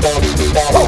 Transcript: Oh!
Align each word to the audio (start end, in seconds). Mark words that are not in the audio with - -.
Oh! 0.00 0.87